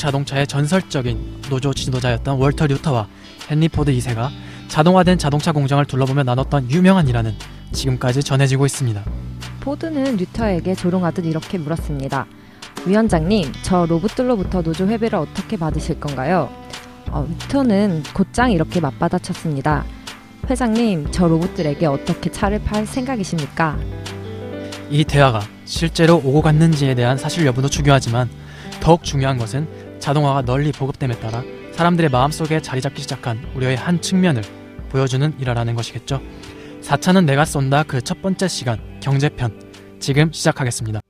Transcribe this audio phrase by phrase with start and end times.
[0.00, 3.06] 자동차의 전설적인 노조 지도자였던 월터 류터와
[3.50, 4.30] 헨리 포드 2세가
[4.68, 7.34] 자동화된 자동차 공장을 둘러보며 나눴던 유명한 일화는
[7.72, 9.04] 지금까지 전해지고 있습니다.
[9.60, 12.26] 포드는 류터에게 조롱하듯 이렇게 물었습니다.
[12.86, 16.48] 위원장님, 저 로봇들로부터 노조 회비를 어떻게 받으실 건가요?
[17.10, 19.84] 어, 류터는 곧장 이렇게 맞받아쳤습니다.
[20.48, 23.78] 회장님, 저 로봇들에게 어떻게 차를 팔 생각이십니까?
[24.88, 28.30] 이 대화가 실제로 오고 갔는지에 대한 사실 여부도 중요하지만
[28.80, 34.42] 더욱 중요한 것은 자동화가 널리 보급됨에 따라 사람들의 마음속에 자리 잡기 시작한 우려의 한 측면을
[34.90, 36.20] 보여주는 일화라는 것이겠죠.
[36.82, 41.00] 4차는 내가 쏜다 그 첫 번째 시간 경제편 지금 시작하겠습니다.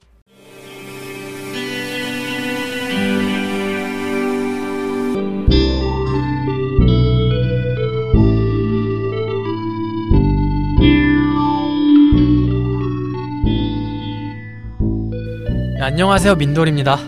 [15.74, 16.98] 네, 안녕하세요 민돌입니다.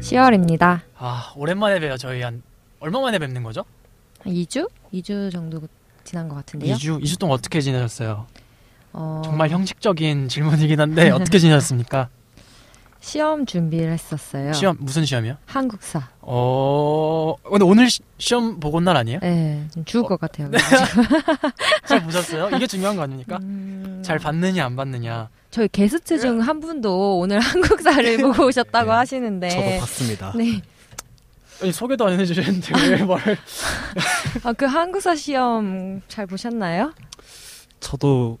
[0.00, 0.89] 10월입니다.
[1.02, 2.42] 아 오랜만에 뵈요 저희 한
[2.78, 3.64] 얼마 만에 뵙는 거죠?
[4.22, 4.68] 한 2주?
[4.92, 5.62] 2주 정도
[6.04, 6.74] 지난 것 같은데요.
[6.74, 8.26] 2주 2주 동안 어떻게 지내셨어요?
[8.92, 12.08] 어, 정말 형식적인 질문이긴 한데 어떻게 지내셨습니까?
[13.00, 14.52] 시험 준비를 했었어요.
[14.52, 15.38] 시험 무슨 시험이요?
[15.46, 16.06] 한국사.
[16.20, 19.20] 어 근데 오늘 시, 시험 보고 날 아니에요?
[19.20, 20.50] 네, 좀 죽을 어, 것 같아요.
[21.88, 22.50] 잘 보셨어요?
[22.54, 23.38] 이게 중요한 거 아닙니까?
[23.42, 25.30] 음, 잘 봤느냐 안 봤느냐.
[25.50, 29.48] 저희 게스트 중 한 분도 오늘 한국사를 보고 오셨다고 네, 하시는데.
[29.48, 30.32] 저도 봤습니다.
[30.36, 30.60] 네.
[31.62, 33.36] 아니 소개도 안 해주셨는데 왜 말을?
[34.44, 36.92] 아, 그 한국사 시험 잘 보셨나요?
[37.80, 38.38] 저도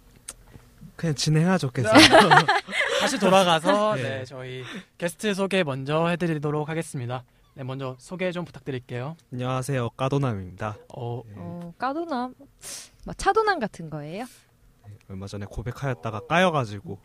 [0.96, 1.90] 그냥 진행하죠, 계속.
[3.00, 4.02] 다시 돌아가서 네.
[4.02, 4.62] 네 저희
[4.98, 7.24] 게스트 소개 먼저 해드리도록 하겠습니다.
[7.54, 9.16] 네 먼저 소개 좀 부탁드릴게요.
[9.32, 10.76] 안녕하세요, 까도남입니다.
[10.94, 12.34] 어 네, 어, 까도남,
[13.04, 14.24] 뭐 차도남 같은 거예요?
[15.08, 17.00] 얼마 전에 고백하였다가 까여가지고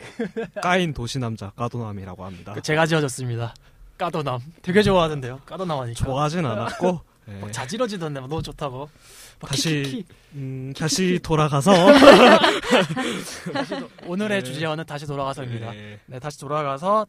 [0.61, 2.53] 까인 도시 남자 까도남이라고 합니다.
[2.53, 3.53] 그 제가 지어줬습니다.
[3.97, 5.39] 까도남 되게 좋아하던데요.
[5.45, 6.03] 까도남 하니까.
[6.03, 8.89] 좋아하진 않았고 네, 막 자지러지던데 막 너무 좋다고.
[9.41, 10.05] 막 다시- 키키키.
[10.35, 11.71] 음, 다시 돌아가서
[13.53, 14.43] 다시 도- 오늘의 네.
[14.43, 15.71] 주제와는 다시 돌아가서입니다.
[15.71, 17.07] 네, 네, 다시 돌아가서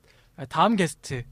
[0.49, 1.25] 다음 게스트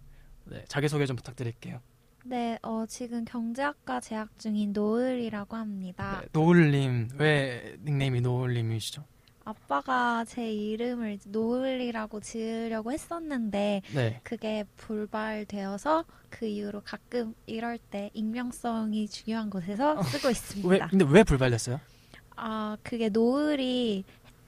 [0.45, 1.81] 네, 자기 소개 좀 부탁드릴게요.
[2.27, 6.21] 네, 어, 지금 경제학과 재학 중인 노을이라고 합니다.
[6.23, 9.05] 네, 노을님 왜 닉네임이 노을님이시죠?
[9.45, 14.21] 아빠가 제 이름을 노을이라고 지으려고 했었는데 네.
[14.23, 20.87] 그게 불발되어서 그 이후로 가끔 이럴 때 익명성이 중요한 곳에서 쓰고 왜 있습니다.
[20.89, 21.79] 근데 왜 불발됐어요?
[22.37, 24.05] 아, 그게 노을이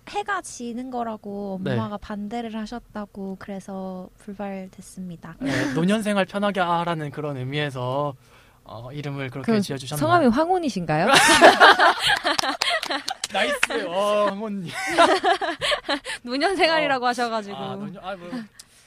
[0.08, 1.72] 해가 지는 거라고 네.
[1.72, 5.36] 엄마가 반대를 하셨다고 그래서 불발됐습니다.
[5.40, 8.14] 네, 노년생활 편하게 하라는 그런 의미에서
[8.68, 10.00] 어, 이름을 그렇게 지어주셨나요?
[10.00, 11.06] 성함이 황혼이신가요?
[13.32, 13.86] Nice.
[13.86, 14.72] 어, 황혼님.
[16.22, 17.56] 노년 생활이라고 하셔가지고.
[17.56, 18.30] 아, 노년, 아, 뭐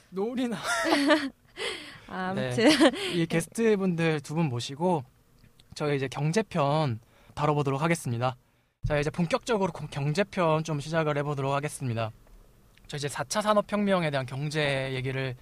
[0.09, 0.57] 노을이나
[2.07, 2.47] 아, 네.
[2.49, 3.15] 아무튼.
[3.15, 5.03] 이 게스트분들 두 분 모시고
[5.75, 6.99] 저희 이제 경제편
[7.35, 8.35] 다뤄보도록 하겠습니다.
[8.87, 12.11] 자 이제 본격적으로 공- 경제편 좀 시작을 해보도록 하겠습니다.
[12.87, 15.35] 저 이제 4차 산업혁명에 대한 경제 얘기를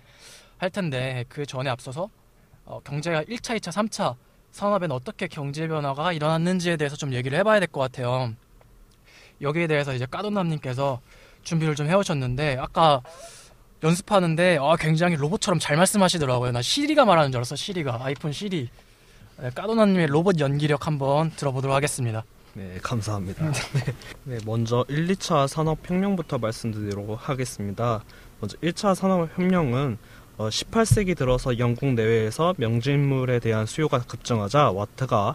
[0.57, 2.09] 할 텐데 그 전에 앞서서
[2.65, 4.15] 어, 경제가 1차, 2차, 3차
[4.51, 8.33] 산업에는 어떻게 경제 변화가 일어났는지에 대해서 좀 얘기를 해봐야 될 것 같아요.
[9.41, 10.99] 여기에 대해서 이제 까돈남님께서
[11.43, 13.01] 준비를 좀 해오셨는데 아까
[13.83, 16.51] 연습하는데 아, 굉장히 로봇처럼 잘 말씀하시더라고요.
[16.51, 17.55] 나 시리가 말하는 줄 알았어.
[17.55, 18.69] 시리가 아이폰 시리.
[19.39, 22.23] 네, 까도나님의 로봇 연기력 한번 들어보도록 하겠습니다.
[22.53, 23.51] 네, 감사합니다.
[24.25, 28.03] 네, 먼저 1, 2차 산업혁명부터 말씀드리도록 하겠습니다.
[28.39, 29.99] 먼저 1차 산업혁명은
[30.37, 35.33] 어, 18세기 들어서 영국 내외에서 명진물에 대한 수요가 급증하자 와트가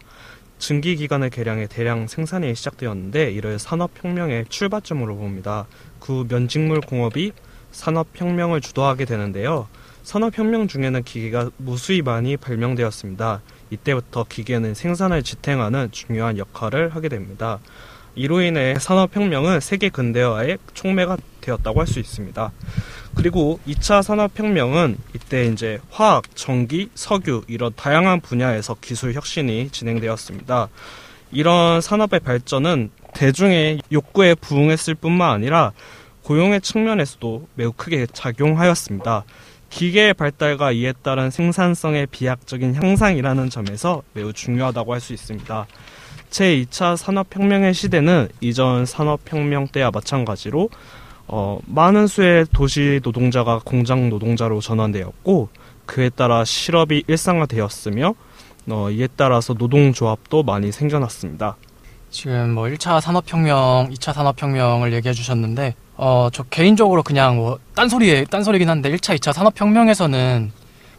[0.63, 5.67] 증기 기관을 개량해 대량 생산이 시작되었는데 이를 산업혁명의 출발점으로 봅니다.
[5.99, 7.33] 그 면직물 공업이
[7.73, 9.67] 산업혁명을 주도하게 되는데요.
[10.05, 13.43] 산업혁명 중에는 기계가 무수히 많이 발명되었습니다.
[13.71, 17.59] 이때부터 기계는 생산을 지탱하는 중요한 역할을 하게 됩니다.
[18.15, 22.53] 이로 인해 산업혁명은 세계 근대화의 촉매가 되었다고 할 수 있습니다.
[23.15, 30.69] 그리고 2차 산업혁명은 이때 이제 화학, 전기, 석유 이런 다양한 분야에서 기술 혁신이 진행되었습니다.
[31.33, 35.73] 이런 산업의 발전은 대중의 욕구에 부응했을 뿐만 아니라
[36.23, 39.25] 고용의 측면에서도 매우 크게 작용하였습니다.
[39.71, 45.67] 기계의 발달과 이에 따른 생산성의 비약적인 향상이라는 점에서 매우 중요하다고 할 수 있습니다.
[46.33, 50.71] 제2차 산업혁명의 시대는 이전 산업혁명 때와 마찬가지로
[51.29, 55.49] 어, 많은 수의 도시 노동자가 공장 노동자로 전환되었고
[55.87, 58.15] 그에 따라 실업이 일상화되었으며
[58.71, 61.57] 어, 이에 따라서 노동조합도 많이 생겨났습니다.
[62.11, 68.69] 지금 뭐 1차 산업혁명, 2차 산업혁명을 얘기해 주셨는데 어, 저 개인적으로 그냥 뭐 딴소리에 딴소리긴
[68.69, 70.53] 한데 1차, 2차 산업혁명에서는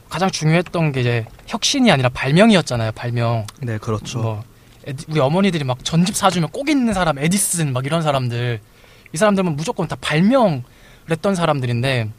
[0.09, 2.91] 가장 중요했던 게 이제 혁신이 아니라 발명이었잖아요.
[2.91, 3.45] 발명.
[3.61, 4.19] 네, 그렇죠.
[4.19, 4.43] 뭐
[4.87, 8.59] 에디- 우리 어머니들이 막 전집 사주면 꼭 있는 사람 에디슨 막 이런 사람들
[9.13, 10.63] 이 사람들은 무조건 다 발명을
[11.09, 12.09] 했던 사람들인데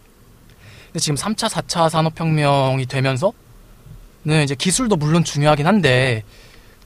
[0.86, 3.34] 근데 지금 3차 4차 산업혁명이 되면서는
[4.44, 6.22] 이제 기술도 물론 중요하긴 한데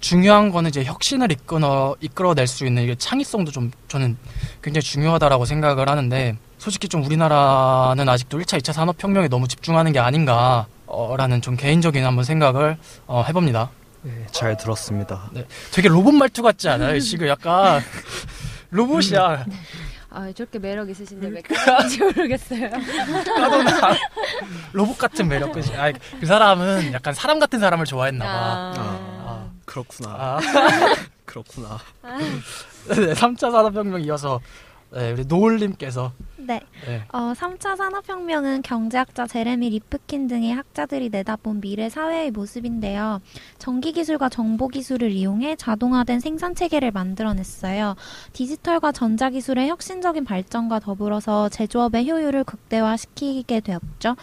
[0.01, 4.17] 중요한 거는 이제 혁신을 이끌어 이끌어낼 수 있는 이게 창의성도 좀 저는
[4.63, 11.43] 굉장히 중요하다라고 생각을 하는데 솔직히 좀 우리나라는 아직도 1차 2차 산업혁명에 너무 집중하는 게 아닌가라는
[11.43, 13.71] 좀 개인적인 한번 생각을 어, 해봅니다.
[14.03, 15.31] 네, 잘 들었습니다.
[15.73, 16.99] 되게 로봇 말투 같지 않아요?
[17.01, 17.83] 지금 약간
[18.71, 19.45] 로봇이야.
[20.11, 22.71] 아, 저렇게 매력 있으신데 왜 그런지 모르겠어요.
[22.71, 23.97] 까도나
[24.73, 25.53] 로봇 같은 매력.
[25.53, 25.75] 그지?
[25.75, 28.33] 아, 그 사람은 약간 사람 같은 사람을 좋아했나 봐.
[28.77, 29.51] 아.
[29.65, 30.09] 그렇구나.
[30.11, 30.41] 아,
[31.27, 31.79] 그렇구나.
[32.89, 34.41] 네, 3차 산업혁명 이어서
[34.91, 36.63] 네, 우리 노을님께서 네.
[36.87, 43.21] 네, 어, 3차 산업혁명은 경제학자 제레미 리프킨 등의 학자들이 내다본 미래 사회의 모습인데요.
[43.59, 47.97] 전기기술과 정보기술을 이용해 자동화된 생산체계를 만들어냈어요.
[48.33, 54.17] 디지털과 전자기술의 혁신적인 발전과 더불어서 제조업의 효율을 극대화시키게 되었죠.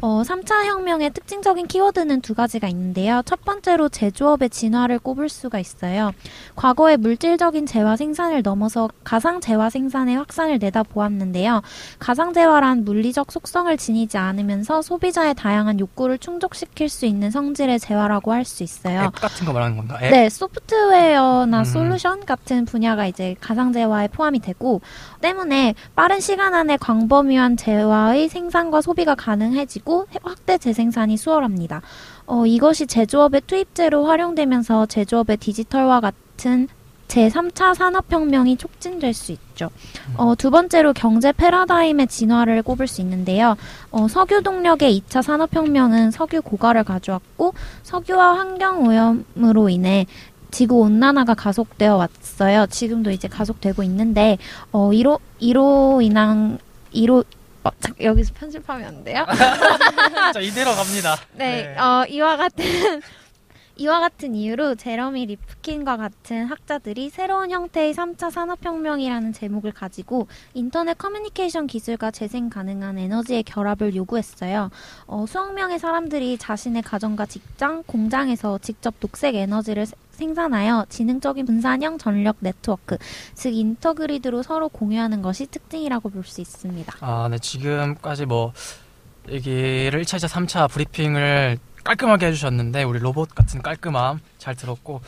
[0.00, 3.22] 어, 3차 혁명의 특징적인 키워드는 두 가지가 있는데요.
[3.24, 6.12] 첫 번째로 제조업의 진화를 꼽을 수가 있어요.
[6.56, 11.62] 과거의 물질적인 재화 생산을 넘어서 가상 재화 생산 의 확산을 내다보았는데요.
[11.98, 18.62] 가상재화란 물리적 속성을 지니지 않으면서 소비자의 다양한 욕구를 충족시킬 수 있는 성질의 재화라고 할 수
[18.62, 19.02] 있어요.
[19.04, 19.98] 앱 같은 거 말하는 건가?
[20.02, 20.10] 앱?
[20.10, 21.64] 네, 소프트웨어나 음.
[21.64, 24.80] 솔루션 같은 분야가 이제 가상재화에 포함이 되고
[25.20, 31.82] 때문에 빠른 시간 안에 광범위한 재화의 생산과 소비가 가능해지고 해- 확대 재생산이 수월합니다.
[32.26, 36.68] 어, 이것이 제조업의 투입제로 활용되면서 제조업의 디지털화 같은
[37.08, 39.70] 제3차 산업혁명이 촉진될 수 있죠.
[40.16, 43.56] 어, 두 번째로 경제 패러다임의 진화를 꼽을 수 있는데요.
[43.90, 50.06] 어, 석유 동력의 2차 산업혁명은 석유 고갈을 가져왔고 석유와 환경 오염으로 인해
[50.50, 52.66] 지구 온난화가 가속되어 왔어요.
[52.66, 54.38] 지금도 이제 가속되고 있는데
[54.72, 56.58] 어, 이로 이로 인한
[56.92, 57.24] 이로
[57.64, 59.26] 어, 잠, 여기서 편집하면 안 돼요?
[60.32, 61.16] 자, 이대로 갑니다.
[61.34, 62.64] 네, 어, 이와 같은
[63.80, 71.68] 이와 같은 이유로 제러미 리프킨과 같은 학자들이 새로운 형태의 3차 산업혁명이라는 제목을 가지고 인터넷 커뮤니케이션
[71.68, 74.70] 기술과 재생 가능한 에너지의 결합을 요구했어요.
[75.06, 81.98] 어, 수억 명의 사람들이 자신의 가정과 직장, 공장에서 직접 녹색 에너지를 세- 생산하여 지능적인 분산형
[81.98, 82.98] 전력 네트워크,
[83.34, 86.96] 즉 인터그리드로 서로 공유하는 것이 특징이라고 볼 수 있습니다.
[87.00, 88.52] 아, 네, 지금까지 뭐
[89.28, 95.00] 얘기를 1차, 2차, 3차 브리핑을 깔끔하게 해주셨는데 우리 로봇 같은 깔끔함 잘 들었고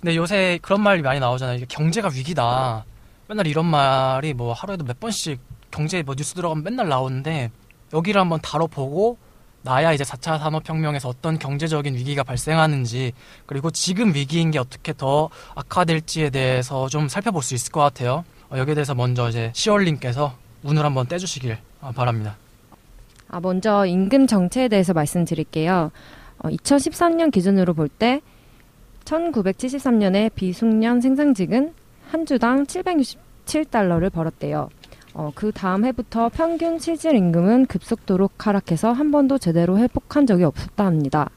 [0.00, 1.58] 근데 요새 그런 말이 많이 나오잖아요.
[1.58, 2.86] 이게 경제가 위기다.
[3.28, 5.38] 맨날 이런 말이 뭐 하루에도 몇 번씩
[5.70, 7.50] 경제 뭐 뉴스 들어가면 맨날 나오는데
[7.92, 9.18] 여기를 한번 다뤄보고
[9.60, 13.12] 나야 이제 4차 산업혁명에서 어떤 경제적인 위기가 발생하는지
[13.44, 18.24] 그리고 지금 위기인 게 어떻게 더 악화될지에 대해서 좀 살펴볼 수 있을 것 같아요.
[18.50, 22.36] 어, 여기에 대해서 먼저 이제 시월님께서 운을 한번 떼주시길 어, 바랍니다.
[23.28, 25.90] 아, 먼저 임금 정체에 대해서 말씀드릴게요.
[26.42, 28.20] 어, 2013년 기준으로 볼 때
[29.04, 31.72] 1973년에 비숙련 생산직은
[32.08, 34.68] 한 주당 767달러를 벌었대요.
[35.14, 40.86] 어, 그 다음 해부터 평균 실질 임금은 급속도로 하락해서 한 번도 제대로 회복한 적이 없었다
[40.86, 41.30] 합니다.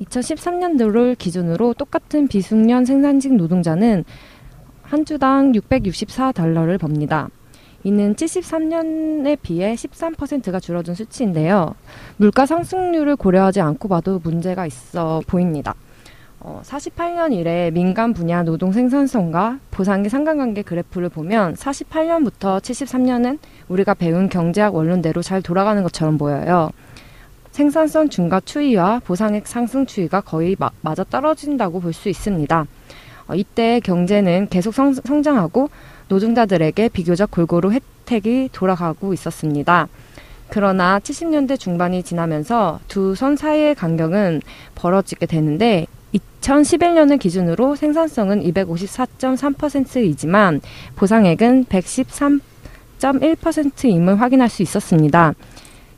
[0.00, 4.04] 2013년도를 기준으로 똑같은 비숙련 생산직 노동자는
[4.82, 7.28] 한 주당 664달러를 법니다.
[7.84, 11.74] 이는 73년에 비해 13%가 줄어든 수치인데요.
[12.16, 15.74] 물가 상승률을 고려하지 않고 봐도 문제가 있어 보입니다.
[16.40, 24.28] 어, 48년 이래 민간 분야 노동 생산성과 보상의 상관관계 그래프를 보면 48년부터 73년은 우리가 배운
[24.28, 26.70] 경제학 원론대로 잘 돌아가는 것처럼 보여요.
[27.50, 32.66] 생산성 증가 추이와 보상액 상승 추이가 거의 마, 맞아 떨어진다고 볼 수 있습니다.
[33.28, 35.70] 어, 이때 경제는 계속 성, 성장하고
[36.08, 39.88] 노동자들에게 비교적 골고루 혜택이 돌아가고 있었습니다.
[40.48, 44.40] 그러나 70년대 중반이 지나면서 두 선 사이의 간격은
[44.74, 50.62] 벌어지게 되는데 2011년을 기준으로 생산성은 254.3%이지만
[50.96, 55.34] 보상액은 113.1%임을 확인할 수 있었습니다.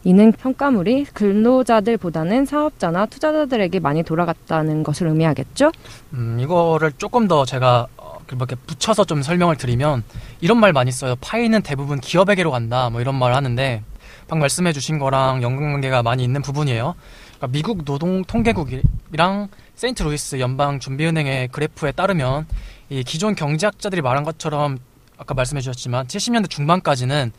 [0.02, 5.71] 이는 평가물이 근로자들보다는 사업자나 투자자들에게 많이 돌아갔다는 것을 의미하겠죠?
[6.14, 7.87] 음, 이거를 조금 더 제가
[8.34, 10.04] 어, 이렇게 붙여서 좀 설명을 드리면
[10.40, 11.16] 이런 말 많이 써요.
[11.20, 12.90] 파이는 대부분 기업에게로 간다.
[12.90, 13.82] 뭐 이런 말을 하는데
[14.28, 16.94] 방금 말씀해 주신 거랑 연관관계가 많이 있는 부분이에요.
[17.37, 22.46] 그러니까 미국 노동통계국이랑 세인트루이스 연방준비은행의 그래프에 따르면
[22.90, 24.78] 이 기존 경제학자들이 말한 것처럼
[25.16, 27.32] 아까 말씀해 주셨지만 70년대 중반까지는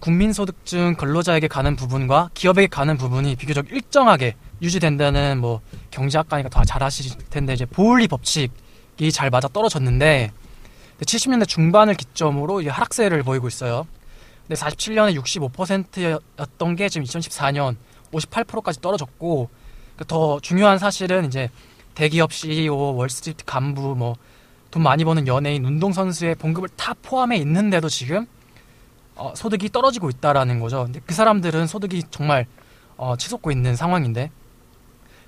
[0.00, 7.16] 국민소득 중 근로자에게 가는 부분과 기업에게 가는 부분이 비교적 일정하게 유지된다는 뭐 경제학과니까 더잘 아실
[7.30, 8.48] 텐데 이제 보울리 법칙이
[9.12, 10.32] 잘 맞아 떨어졌는데
[11.00, 13.86] 70년대 중반을 기점으로 이제 하락세를 보이고 있어요.
[14.46, 17.76] 근데 47년에 65%였던 게 지금 2014년
[18.12, 19.48] 58%까지 떨어졌고
[19.96, 21.50] 그더 중요한 사실은 이제
[21.94, 24.16] 대기업 CEO, 월스트리트 간부, 뭐
[24.74, 28.26] 돈 많이 버는 연예인, 운동선수의 봉급을 다 포함해 있는데도 지금
[29.14, 30.82] 어, 소득이 떨어지고 있다라는 거죠.
[30.82, 32.46] 근데 그 사람들은 소득이 정말
[32.96, 34.32] 어, 치솟고 있는 상황인데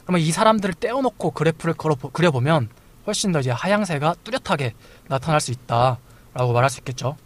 [0.03, 2.69] 그러면 이 사람들을 떼어놓고 그래프를 걸어 그려보면
[3.07, 4.75] 훨씬 더 이제 하향세가 뚜렷하게
[5.09, 7.17] 나타날 수 있다라고 말할 수 있겠죠.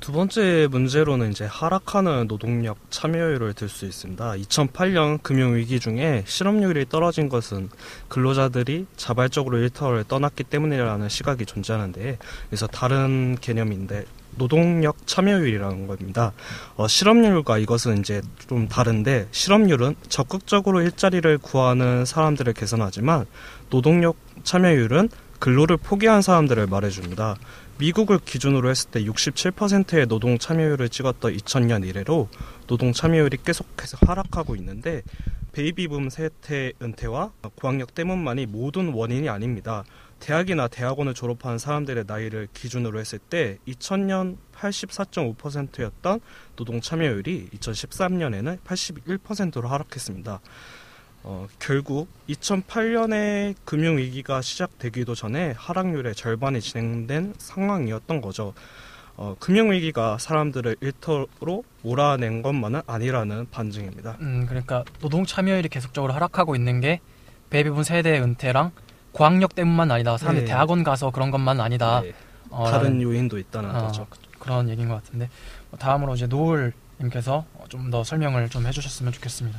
[0.00, 4.32] 두 번째 문제로는 이제 하락하는 노동력 참여율을 들 수 있습니다.
[4.32, 7.70] 2008년 금융위기 중에 실업률이 떨어진 것은
[8.08, 12.18] 근로자들이 자발적으로 일터를 떠났기 때문이라는 시각이 존재하는데
[12.50, 14.04] 그래서 다른 개념인데
[14.36, 16.32] 노동력 참여율이라는 겁니다.
[16.76, 23.26] 어, 실업률과 이것은 이제 좀 다른데 실업률은 적극적으로 일자리를 구하는 사람들을 계산하지만
[23.70, 27.36] 노동력 참여율은 근로를 포기한 사람들을 말해줍니다.
[27.78, 32.28] 미국을 기준으로 했을 때 67%의 노동 참여율을 찍었던 2000년 이래로
[32.66, 35.02] 노동 참여율이 계속해서 하락하고 있는데
[35.52, 39.84] 베이비붐 세대 은퇴와 고학력 때문만이 모든 원인이 아닙니다.
[40.24, 46.20] 대학이나 대학원을 졸업한 사람들의 나이를 기준으로 했을 때 2000년 84.5%였던
[46.56, 50.40] 노동 참여율이 2013년에는 81%로 하락했습니다.
[51.24, 58.54] 어, 결국 2008년에 금융위기가 시작되기도 전에 하락률의 절반이 진행된 상황이었던 거죠.
[59.18, 64.16] 어, 금융위기가 사람들을 일터로 몰아낸 것만은 아니라는 반증입니다.
[64.22, 67.00] 음, 그러니까 노동 참여율이 계속적으로 하락하고 있는 게
[67.50, 68.72] 베이비붐 세대 은퇴랑
[69.14, 70.16] 고학력 때문만 아니다.
[70.18, 70.52] 사람들이 네.
[70.52, 72.00] 대학원 가서 그런 것만 아니다.
[72.02, 72.12] 네,
[72.50, 74.06] 어, 다른 요인도 있다는 어, 거죠.
[74.10, 75.30] 그- 그런 얘기인 것 같은데
[75.70, 79.58] 뭐 다음으로 이제 노을님께서 좀 더 설명을 좀 해주셨으면 좋겠습니다.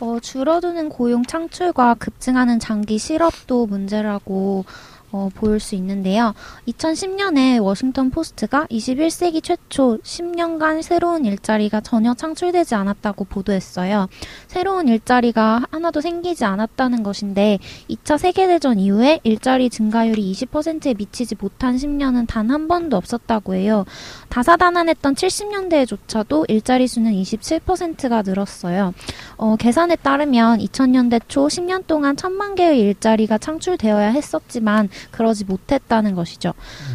[0.00, 4.64] 어, 줄어드는 고용 창출과 급증하는 장기 실업도 문제라고
[5.12, 6.34] 어, 보일 수 있는데요.
[6.68, 14.08] 2010년에 워싱턴 포스트가 21세기 최초 10년간 새로운 일자리가 전혀 창출되지 않았다고 보도했어요.
[14.46, 17.58] 새로운 일자리가 하나도 생기지 않았다는 것인데
[17.90, 23.84] 2차 세계대전 이후에 일자리 증가율이 20%에 미치지 못한 10년은 단 한 번도 없었다고 해요.
[24.28, 28.92] 다사다난했던 70년대에조차도 일자리 수는 27%가 늘었어요.
[29.36, 36.54] 어, 계산에 따르면 2000년대 초 10년 동안 천만 개의 일자리가 창출되어야 했었지만 그러지 못했다는 것이죠.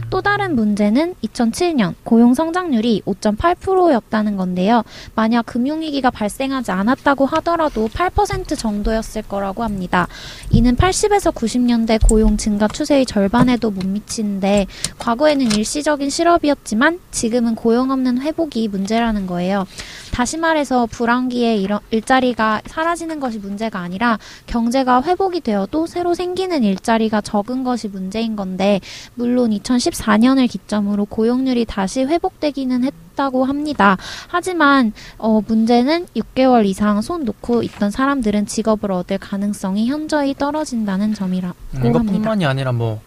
[0.10, 4.84] 또 다른 문제는 2007년 고용 성장률이 5.8%였다는 건데요.
[5.16, 10.08] 만약 금융위기가 발생하지 않았다고 하더라도 8% 정도였을 거라고 합니다.
[10.50, 18.22] 이는 80에서 90년대 고용 증가 추세의 절반에도 못 미치는데 과거에는 일시적인 실업이었지만 지금은 고용 없는
[18.22, 19.66] 회복이 문제라는 거예요.
[20.14, 27.64] 다시 말해서 불황기에 일자리가 사라지는 것이 문제가 아니라 경제가 회복이 되어도 새로 생기는 일자리가 적은
[27.64, 28.80] 것이 문제인 건데
[29.14, 33.98] 물론 2014 년을 기점으로 고용률이 다시 회복되기는 했다고 합니다.
[34.28, 41.56] 하지만 어, 문제는 6개월 이상 손 놓고 있던 사람들은 직업을 얻을 가능성이 현저히 떨어진다는 점이라고
[41.76, 42.00] 음, 합니다.
[42.00, 43.02] 이것뿐만이 아니라 뭐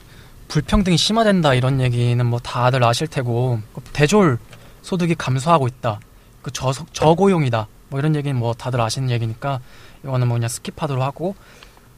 [0.48, 4.38] 불평등이 심화된다 이런 얘기는 뭐 다들 아실 테고 그 대졸
[4.82, 6.00] 소득이 감소하고 있다.
[6.42, 7.68] 그 저, 저고용이다.
[7.88, 9.60] 뭐 이런 얘기는 뭐 다들 아시는 얘기니까
[10.04, 11.34] 이거는 뭐 그냥 skip하도록 하고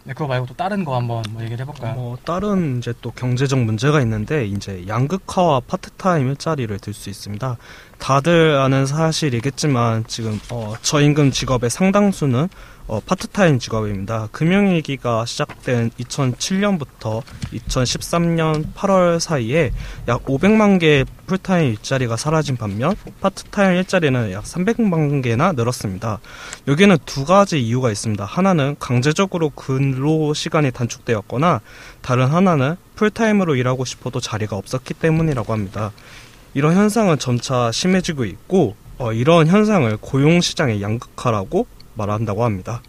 [0.04, 1.94] 네, 그거 말고 또 다른 거 한번 뭐 얘기를 해볼까요?
[1.94, 7.56] 뭐 다른 이제 또 경제적 문제가 있는데 이제 양극화와 파트타임 일자리를 들 수 있습니다.
[7.98, 12.48] 다들 아는 사실이겠지만 지금 어, 저임금 직업의 상당수는
[12.88, 14.28] 어, 파트타임 직업입니다.
[14.32, 17.22] 금융위기가 시작된 2007년부터
[17.52, 19.72] 2013년 8월 사이에
[20.08, 26.18] 약 500만 개의 풀타임 일자리가 사라진 반면 파트타임 일자리는 약 300만 개나 늘었습니다.
[26.68, 28.24] 여기는 두 가지 이유가 있습니다.
[28.24, 31.60] 하나는 강제적으로 근로 시간이 단축되었거나
[32.00, 35.92] 다른 하나는 풀타임으로 일하고 싶어도 자리가 없었기 때문이라고 합니다.
[36.54, 42.82] 이런 현상은 점차 심해지고 있고 어, 이런 현상을 고용시장의 양극화라고 말한다고 합니다.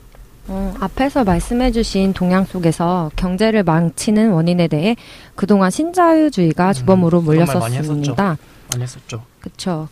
[0.47, 4.95] 어, 앞에서 말씀해주신 동향 속에서 경제를 망치는 원인에 대해
[5.35, 8.37] 그동안 신자유주의가 음, 주범으로 많이 몰렸었습니다.
[8.71, 9.23] 많이 했었죠.
[9.39, 9.87] 그렇죠.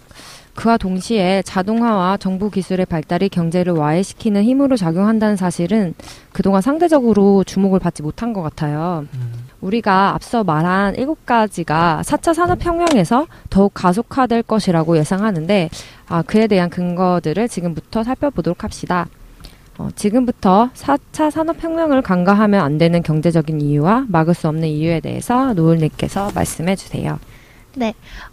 [0.54, 5.94] 그와 동시에 자동화와 정부 기술의 발달이 경제를 와해시키는 힘으로 작용한다는 사실은
[6.34, 9.06] 그동안 상대적으로 주목을 받지 못한 것 같아요.
[9.14, 15.70] 음, 우리가 앞서 말한 일곱 가지가 4차 산업혁명에서 더욱 가속화될 것이라고 예상하는데
[16.12, 19.08] 아, 그에 대한 근거들을 지금부터 살펴보도록 합시다.
[19.78, 26.32] 어, 지금부터 4차 산업혁명을 간과하면 안 되는 경제적인 이유와 막을 수 없는 이유에 대해서 노을님께서
[26.36, 27.18] 말씀해 주세요.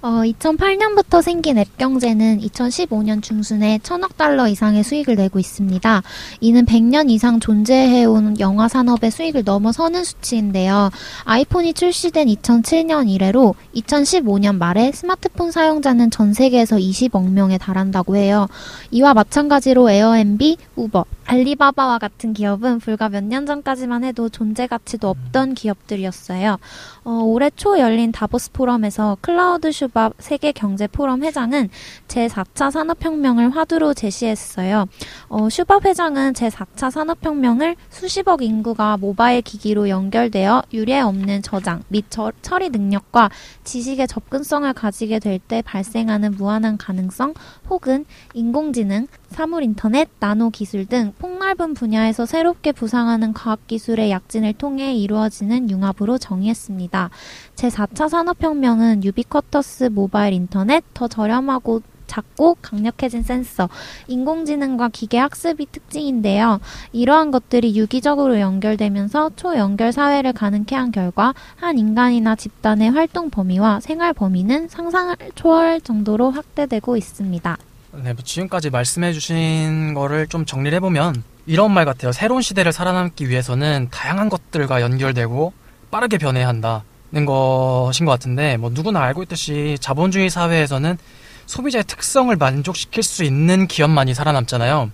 [0.03, 6.03] 어, 2008년부터 생긴 앱 경제는 2015년 중순에 천억 달러 이상의 수익을 내고 있습니다.
[6.41, 10.91] 이는 100년 이상 존재해온 영화 산업의 수익을 넘어서는 수치인데요.
[11.25, 18.49] 아이폰이 출시된 2007년 이래로 2015년 말에 스마트폰 사용자는 전 세계에서 20억 명에 달한다고 해요.
[18.91, 25.53] 이와 마찬가지로 에어앤비, 우버, 알리바바와 같은 기업은 불과 몇 년 전까지만 해도 존재 가치도 없던
[25.53, 26.57] 기업들이었어요.
[27.05, 31.69] 어, 올해 초 열린 다보스 포럼에서 클라우스 슈밥 세계 경제 포럼 회장은
[32.09, 34.87] 제4차 산업혁명을 화두로 제시했어요.
[35.29, 42.33] 어, 슈밥 회장은 제4차 산업혁명을 수십억 인구가 모바일 기기로 연결되어 유례 없는 저장 및 저,
[42.41, 43.29] 처리 능력과
[43.65, 47.35] 지식의 접근성을 가지게 될 때 발생하는 무한한 가능성
[47.71, 48.05] 혹은
[48.35, 57.11] 인공지능, 사물인터넷, 나노기술 등 폭넓은 분야에서 새롭게 부상하는 과학기술의 약진을 통해 이루어지는 융합으로 정의했습니다.
[57.55, 63.69] 제4차 산업혁명은 유비쿼터스 모바일 인터넷, 더 저렴하고 작고 강력해진 센서,
[64.09, 66.59] 인공지능과 기계 학습이 특징인데요.
[66.93, 74.15] 이러한 것들이 유기적으로 연결되면서 초연결 사회를 가능케 한 결과 한 인간이나 집단의 활동 범위와 생활
[74.15, 77.59] 범위는 상상을 초월할 정도로 확대되고 있습니다.
[77.93, 82.13] 네, 뭐 지금까지 말씀해주신 거를 좀 정리를 해보면 이런 말 같아요.
[82.13, 85.53] 새로운 시대를 살아남기 위해서는 다양한 것들과 연결되고
[85.91, 90.99] 빠르게 변해야 한다는 것인 것 같은데 뭐 누구나 알고 있듯이 자본주의 사회에서는
[91.47, 94.91] 소비자의 특성을 만족시킬 수 있는 기업만이 살아남잖아요.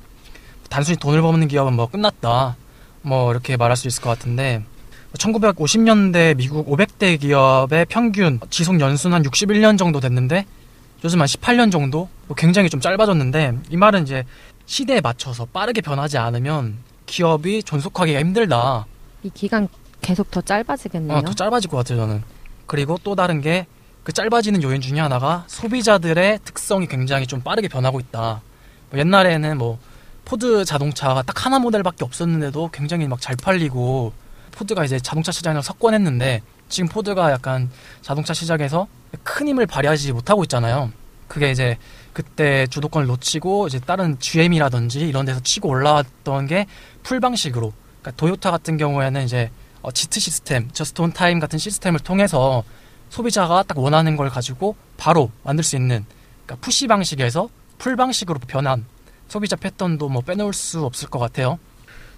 [0.70, 2.56] 단순히 돈을 버는 기업은 뭐 끝났다.
[3.02, 4.62] 뭐 이렇게 말할 수 있을 것 같은데
[5.18, 10.46] 1950년대 미국 500대 기업의 평균 지속 연수는 한 61년 정도 됐는데
[11.02, 12.08] 요즘 한 18년 정도?
[12.26, 14.24] 뭐 굉장히 좀 짧아졌는데 이 말은 이제
[14.66, 18.86] 시대에 맞춰서 빠르게 변하지 않으면 기업이 존속하기가 힘들다.
[19.22, 19.68] 이 기간
[20.00, 21.18] 계속 더 짧아지겠네요.
[21.18, 22.22] 어, 더 짧아질 것 같아요, 저는.
[22.66, 23.66] 그리고 또 다른 게
[24.04, 28.42] 그 짧아지는 요인 중에 하나가 소비자들의 특성이 굉장히 좀 빠르게 변하고 있다.
[28.90, 29.78] 뭐 옛날에는 뭐
[30.26, 34.12] 포드 자동차가 딱 하나 모델밖에 없었는데도 굉장히 막 잘 팔리고
[34.52, 37.70] 포드가 이제 자동차 시장을 석권했는데 지금 포드가 약간
[38.02, 38.86] 자동차 시장에서
[39.22, 40.90] 큰 힘을 발휘하지 못하고 있잖아요.
[41.28, 41.78] 그게 이제
[42.12, 46.66] 그때 주도권을 놓치고 이제 다른 GM이라든지 이런 데서 치고 올라왔던 게
[47.04, 49.50] pull 방식으로 그러니까 도요타 같은 경우에는 이제
[49.82, 52.64] 어, JIT 시스템, just on time 같은 시스템을 통해서
[53.10, 56.04] 소비자가 딱 원하는 걸 가지고 바로 만들 수 있는
[56.46, 58.86] 그러니까 push 방식에서 pull 방식으로 변한
[59.28, 61.58] 소비자 패턴도 뭐 빼놓을 수 없을 것 같아요.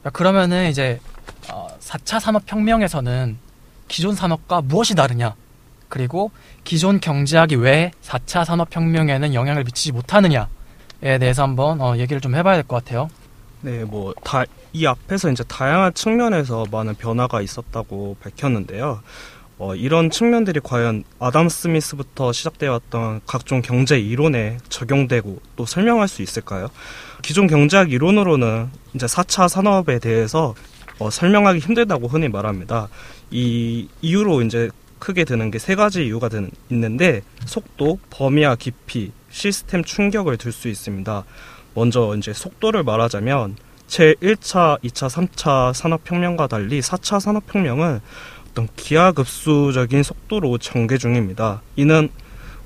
[0.05, 1.01] 자, 그러면은 이제
[1.53, 3.39] 어, 4차 산업혁명에서는
[3.89, 5.35] 기존 산업과 무엇이 다르냐?
[5.89, 6.31] 그리고
[6.65, 10.47] 기존 경제학이 왜 4차 산업혁명에는 영향을 미치지 못하느냐에
[11.21, 13.09] 대해서 한번 어, 얘기를 좀 해봐야 될 것 같아요.
[13.61, 19.01] 네, 뭐, 다, 이 앞에서 이제 다양한 측면에서 많은 변화가 있었다고 밝혔는데요.
[19.59, 26.69] 어, 이런 측면들이 과연 아담 스미스부터 시작되었던 각종 경제 이론에 적용되고 또 설명할 수 있을까요?
[27.23, 30.55] 기존 경제학 이론으로는 이제 4차 산업에 대해서
[30.99, 32.89] 어, 설명하기 힘들다고 흔히 말합니다.
[33.31, 39.85] 이 이유로 이제 크게 드는 게 세 가지 이유가 드는, 있는데 속도, 범위와 깊이, 시스템
[39.85, 41.25] 충격을 들 수 있습니다.
[41.75, 48.01] 먼저 이제 속도를 말하자면 제 1차, 2차, 3차 산업혁명과 달리 4차 산업혁명은
[48.51, 51.61] 어떤 기하급수적인 속도로 전개 중입니다.
[51.77, 52.09] 이는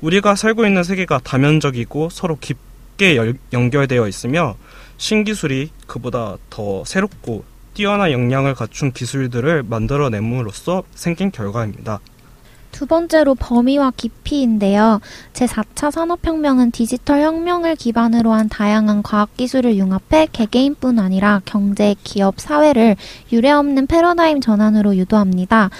[0.01, 4.57] 우리가 살고 있는 세계가 다면적이고 서로 깊게 열, 연결되어 있으며
[4.97, 12.01] 신기술이 그보다 더 새롭고 뛰어난 역량을 갖춘 기술들을 만들어냄으로써 생긴 결과입니다.
[12.73, 15.01] 두 번째로 범위와 깊이인데요.
[15.33, 22.97] 제4차 산업혁명은 디지털 혁명을 기반으로 한 다양한 과학기술을 융합해 개개인뿐 아니라 경제, 기업, 사회를
[23.33, 25.71] 유례없는 패러다임 전환으로 유도합니다.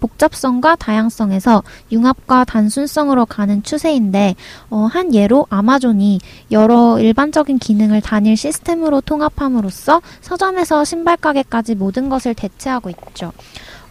[0.00, 4.34] 복잡성과 다양성에서 융합과 단순성으로 가는 추세인데
[4.70, 12.34] 어, 한 예로 아마존이 여러 일반적인 기능을 단일 시스템으로 통합함으로써 서점에서 신발 가게까지 모든 것을
[12.34, 13.32] 대체하고 있죠.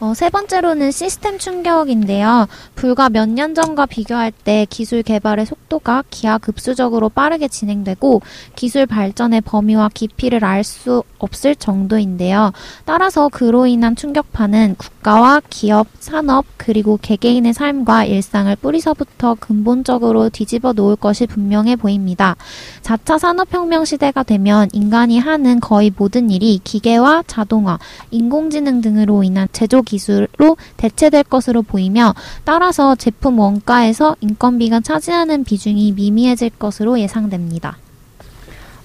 [0.02, 2.48] 어, 세 번째로는 시스템 충격인데요.
[2.76, 8.22] 불과 몇 년 전과 비교할 때 기술 개발의 속도가 기하급수적으로 빠르게 진행되고
[8.56, 12.52] 기술 발전의 범위와 깊이를 알 수 없을 정도인데요.
[12.86, 20.74] 따라서 그로 인한 충격파는 국 가와 기업, 산업, 그리고 개개인의 삶과 일상을 뿌리서부터 근본적으로 뒤집어
[20.74, 22.36] 놓을 것이 분명해 보입니다.
[22.82, 27.78] 4차 산업혁명 시대가 되면 인간이 하는 거의 모든 일이 기계와 자동화,
[28.10, 36.50] 인공지능 등으로 인한 제조 기술로 대체될 것으로 보이며 따라서 제품 원가에서 인건비가 차지하는 비중이 미미해질
[36.58, 37.78] 것으로 예상됩니다.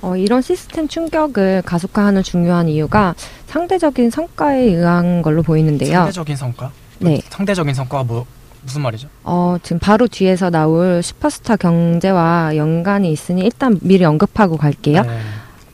[0.03, 3.15] 어, 이런 시스템 충격을 가속화하는 중요한 이유가
[3.47, 5.93] 상대적인 성과에 의한 걸로 보이는데요.
[5.93, 6.71] 상대적인 성과?
[6.99, 7.21] 네.
[7.29, 8.27] 상대적인 성과가 뭐
[8.63, 9.09] 무슨 말이죠?
[9.25, 15.03] 어, 지금 바로 뒤에서 나올 슈퍼스타 경제와 연관이 있으니 일단 미리 언급하고 갈게요.
[15.03, 15.19] 네.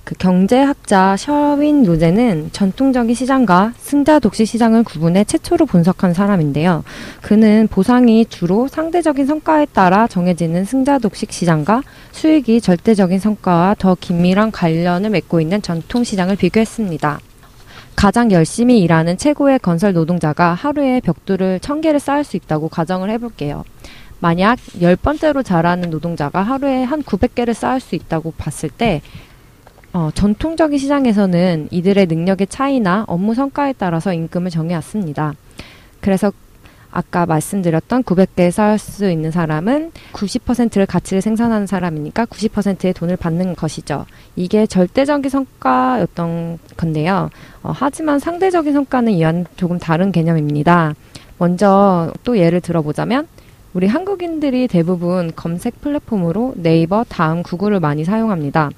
[0.07, 6.85] 그 경제학자 셔윈 로제는 전통적인 시장과 승자 독식 시장을 구분해 최초로 분석한 사람인데요.
[7.23, 14.53] 그는 보상이 주로 상대적인 성과에 따라 정해지는 승자 독식 시장과 수익이 절대적인 성과와 더 긴밀한
[14.53, 17.19] 관련을 맺고 있는 전통 시장을 비교했습니다.
[17.97, 23.65] 가장 열심히 일하는 최고의 건설 노동자가 하루에 벽돌을 천 개를 쌓을 수 있다고 가정을 해볼게요.
[24.21, 29.03] 만약 열 번째로 잘하는 노동자가 하루에 한 900개를 쌓을 수 있다고 봤을 때
[29.97, 35.33] 어, 전통적인 시장에서는 이들의 능력의 차이나 업무 성과에 따라서 임금을 정해왔습니다.
[36.03, 36.31] 그래서
[36.91, 44.05] 아까 말씀드렸던 900개 쌓을 수 있는 사람은 90%를 가치를 생산하는 사람이니까 90%의 돈을 받는 것이죠.
[44.37, 47.31] 이게 절대적인 성과였던 건데요.
[47.63, 50.95] 어, 하지만 상대적인 성과는 이와는 조금 다른 개념입니다.
[51.39, 53.27] 먼저 또 예를 들어보자면
[53.73, 58.71] 우리 한국인들이 대부분 검색 플랫폼으로 네이버, 다음, 구글을 많이 사용합니다.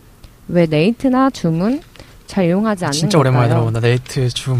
[0.49, 1.83] 왜 네이트나 줌은
[2.27, 3.49] 잘 이용하지 않는 진짜 오랜만에?
[3.49, 3.81] 들어본다.
[3.81, 4.59] 네이트 줌.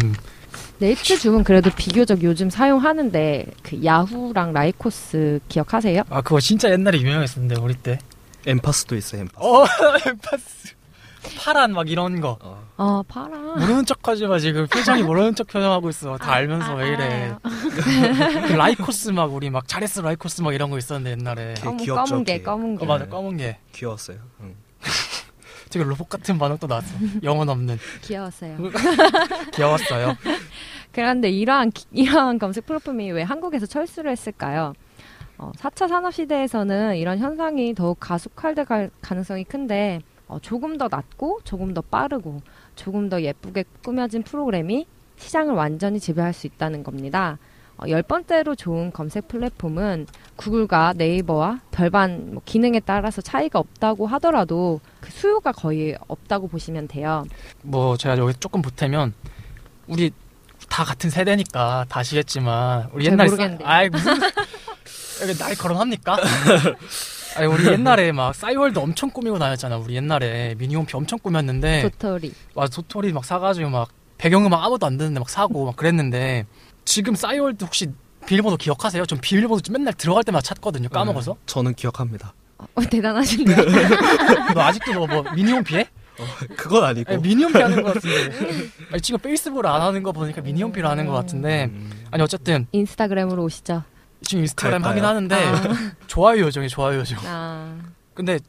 [0.79, 6.03] 네이트 줌은 그래도 비교적 요즘 사용하는데 그 야후랑 라이코스 기억하세요?
[6.09, 7.99] 아 그거 진짜 옛날에 유명했었는데 우리 때.
[8.47, 9.21] 엠파스도 있어요.
[9.21, 9.37] 엠파스.
[9.45, 9.65] 어
[10.07, 10.69] 엠파스.
[11.37, 12.37] 파란 막 이런 거.
[12.41, 12.63] 어.
[12.77, 13.37] 어, 파란.
[13.37, 16.17] 모르는 척하지 마 지금 표정이 모르는 척 표정하고 있어.
[16.17, 17.35] 다 알면서 왜 이래.
[18.47, 21.53] 그 라이코스 막 우리 막 잘했어 라이코스 막 이런 거 있었는데 옛날에.
[21.55, 22.43] 개- 검은, 귀엽죠, 검은 개, 개.
[22.43, 22.85] 검은 개.
[22.85, 23.57] 어 맞아 검은 개.
[23.73, 24.17] 귀여웠어요.
[24.41, 24.55] 응.
[25.69, 26.95] 되게 로봇 같은 반응 또 나왔어.
[27.23, 27.77] 영혼 없는.
[28.01, 28.57] 귀여웠어요.
[29.53, 30.15] 귀여웠어요.
[30.91, 34.73] 그런데 이러한, 기- 이러한 검색 플랫폼이 왜 한국에서 철수를 했을까요?
[35.37, 41.41] 어, 4차 산업 시대에서는 이런 현상이 더욱 가속화될 가- 가능성이 큰데, 어, 조금 더 낮고,
[41.43, 42.41] 조금 더 빠르고,
[42.75, 44.85] 조금 더 예쁘게 꾸며진 프로그램이
[45.17, 47.37] 시장을 완전히 지배할 수 있다는 겁니다.
[47.81, 54.79] 어, 열 번째로 좋은 검색 플랫폼은 구글과 네이버와 별반 뭐 기능에 따라서 차이가 없다고 하더라도
[54.99, 57.25] 그 수요가 거의 없다고 보시면 돼요.
[57.61, 59.13] 뭐 제가 여기 조금 보태면
[59.87, 60.11] 우리
[60.69, 63.05] 다 같은 세대니까 다 아시겠지만 우리.
[63.05, 64.13] 싸- 아이 무슨
[65.39, 66.17] 나이 거론합니까?
[67.37, 69.77] 아니 우리 옛날에 막 싸이월드 엄청 꾸미고 다녔잖아.
[69.77, 72.33] 우리 옛날에 미니홈피 엄청 꾸몄는데 도토리.
[72.55, 76.45] 와 도토리 막 사가지고 막 배경음악 아무도 안 듣는데 막 사고 막 그랬는데
[76.89, 77.91] 지금 싸이월드 혹시
[78.25, 79.05] 비밀번호 기억하세요?
[79.05, 80.89] 전 비밀번호 좀 맨날 들어갈 때마다 찾거든요.
[80.89, 81.33] 까먹어서.
[81.33, 82.33] 네, 저는 기억합니다.
[82.57, 83.57] 어, 대단하신데요.
[84.55, 85.87] 너 아직도 뭐, 뭐 미니홈 피 해?
[86.57, 87.13] 그건 아니고.
[87.13, 88.69] 아니, 미니홈피 하는 것 같은데.
[88.91, 91.65] 아니, 지금 페이스북을 안 하는 거 보니까 미니홈피를 하는 것 같은데.
[91.65, 93.83] 음, 아니 어쨌든 인스타그램으로 오시죠.
[94.23, 95.05] 지금 인스타그램 갈까요?
[95.05, 97.19] 하긴 하는데 좋아요 요정이 좋아요 요정.
[97.23, 97.77] 아,
[98.15, 98.39] 근데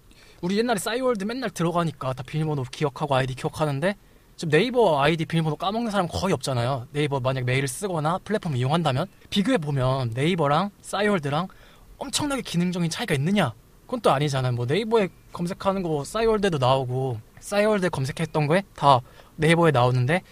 [0.40, 3.96] 우리 옛날에 싸이월드 맨날 들어가니까 다 비밀번호 기억하고 아이디 기억하는데
[4.40, 6.86] 지금 네이버 아이디 비밀번호 까먹는 사람 거의 없잖아요.
[6.92, 11.48] 네이버 만약 메일을 쓰거나 플랫폼을 이용한다면 비교해 보면 네이버랑 싸이월드랑
[11.98, 13.52] 엄청나게 기능적인 차이가 있느냐?
[13.84, 14.52] 그건 또 아니잖아요.
[14.52, 19.00] 뭐 네이버에 검색하는 거 싸이월드도 나오고 싸이월드에 검색했던 거에 다
[19.36, 20.22] 네이버에 나오는데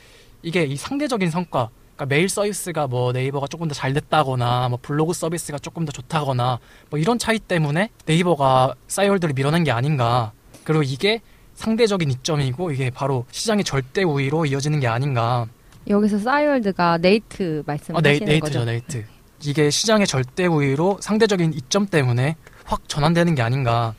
[0.41, 5.13] 이게 이 상대적인 성과 그러니까 메일 서비스가 뭐 네이버가 조금 더 잘 됐다거나 뭐 블로그
[5.13, 10.33] 서비스가 조금 더 좋다거나 뭐 이런 차이 때문에 네이버가 싸이월드를 밀어낸 게 아닌가
[10.65, 11.21] 그리고 이게
[11.59, 15.47] 상대적인 이점이고 이게 바로 시장의 절대 우위로 이어지는 게 아닌가
[15.89, 18.65] 여기서 싸이월드가 네이트 아, 말씀하시는 네이, 네이트죠 거죠?
[18.65, 19.05] 네이트
[19.43, 23.95] 이게 시장의 절대 우위로 상대적인 이점 때문에 확 전환되는 게 아닌가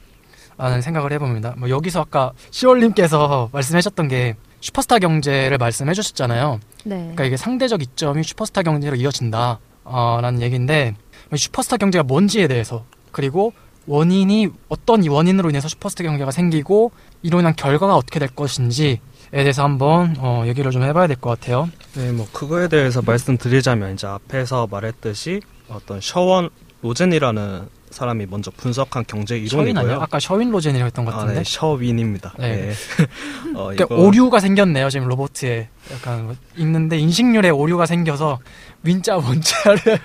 [0.58, 6.96] 라는 생각을 해봅니다 뭐 여기서 아까 시월님께서 말씀하셨던 게 슈퍼스타 경제를 말씀해 주셨잖아요 네.
[6.96, 10.96] 그러니까 이게 상대적 이점이 슈퍼스타 경제로 이어진다 어, 라는 얘기인데
[11.36, 13.52] 슈퍼스타 경제가 뭔지에 대해서 그리고
[13.90, 16.92] 원인이 어떤 원인으로 인해서 슈퍼스타 경제가 생기고
[17.24, 19.00] 이로 인한 결과가 어떻게 될 것인지에
[19.32, 21.70] 대해서 한번 어, 얘기를 좀 해봐야 될 것 같아요.
[21.96, 26.50] 네, 뭐 그거에 대해서 말씀드리자면 이제 앞에서 말했듯이 어떤 셔원
[26.84, 29.36] 로젠이라는 사람이 먼저 분석한 경제?
[29.40, 30.00] 이론이고요.
[30.00, 31.40] 아까 셔윈 로젠이라고 했던 것 아, 같은데.
[31.40, 32.36] 네, 셔윈입니다.
[32.38, 32.56] 네.
[32.56, 32.74] 네.
[33.56, 34.92] 어, 그러니까 이거- 오류가 생겼네요.
[34.92, 38.38] 지금 로봇에 약간 뭐 읽는데 인식률에 오류가 생겨서
[38.82, 40.00] 민자 원자를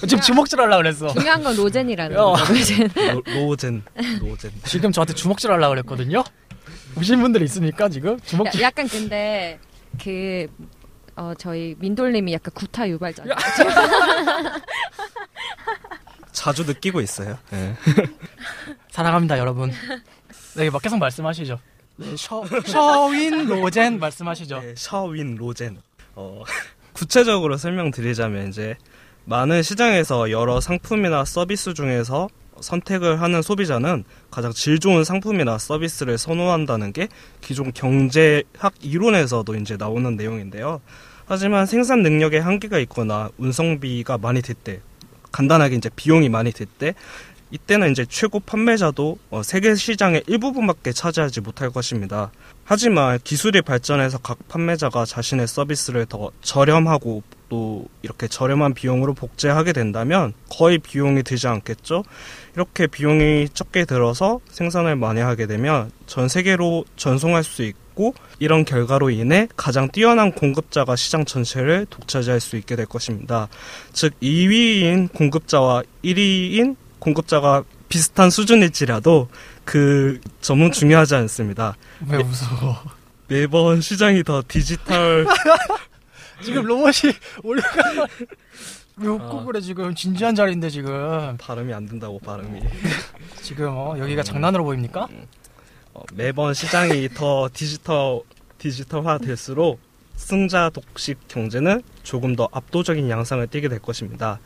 [0.00, 1.08] 지금 주먹질 하려고 그랬어.
[1.08, 2.36] 중요한 건 로젠이라는 어.
[2.36, 2.90] 로젠.
[3.14, 3.82] 로, 로젠,
[4.20, 4.50] 로젠.
[4.64, 6.22] 지금 저한테 주먹질 하려고 그랬거든요.
[6.94, 8.14] 보신 분들 있습니까 지금?
[8.14, 8.60] 야, 주먹질.
[8.60, 9.58] 약간 근데
[10.02, 10.46] 그
[11.16, 13.24] 어, 저희 민돌님이 약간 구타 유발자.
[13.28, 13.36] 야.
[16.32, 17.38] 자주 느끼고 있어요.
[17.50, 17.74] 네.
[18.90, 19.72] 사랑합니다 여러분.
[20.56, 21.58] 네, 막 계속 말씀하시죠.
[21.96, 24.60] 네, 셔, 셔윈 로젠 말씀하시죠.
[24.60, 25.80] 네, 셔윈 로젠.
[26.14, 26.42] 어,
[26.92, 28.76] 구체적으로 설명드리자면 이제
[29.28, 32.28] 많은 시장에서 여러 상품이나 서비스 중에서
[32.60, 37.08] 선택을 하는 소비자는 가장 질 좋은 상품이나 서비스를 선호한다는 게
[37.40, 40.80] 기존 경제학 이론에서도 이제 나오는 내용인데요.
[41.26, 44.80] 하지만 생산 능력에 한계가 있거나 운송비가 많이 들 때
[45.32, 46.94] 간단하게 이제 비용이 많이 들 때
[47.50, 52.30] 이때는 이제 최고 판매자도 어, 세계 시장의 일부분밖에 차지하지 못할 것입니다.
[52.64, 60.32] 하지만 기술이 발전해서 각 판매자가 자신의 서비스를 더 저렴하고 또 이렇게 저렴한 비용으로 복제하게 된다면
[60.50, 62.04] 거의 비용이 들지 않겠죠?
[62.54, 69.10] 이렇게 비용이 적게 들어서 생산을 많이 하게 되면 전 세계로 전송할 수 있고 이런 결과로
[69.10, 73.48] 인해 가장 뛰어난 공급자가 시장 전체를 독차지할 수 있게 될 것입니다.
[73.92, 79.28] 즉 2위인 공급자와 1위인 공급자가 비슷한 수준일지라도
[79.64, 81.76] 그 점은 중요하지 않습니다.
[82.08, 82.82] 왜 웃어?
[83.28, 85.26] 매번 시장이 더 디지털
[86.42, 88.06] 지금 로봇이 올라가.
[88.98, 89.44] 왜 웃고 아.
[89.44, 92.60] 그래 지금 진지한 자리인데 지금 발음이 안 된다고 발음이
[93.42, 95.06] 지금 어, 여기가 장난으로 보입니까?
[95.92, 98.22] 어, 매번 시장이 더 디지털
[98.56, 99.80] 디지털화 될수록
[100.14, 104.40] 승자 독식 경제는 조금 더 압도적인 양상을 띠게 될 것입니다.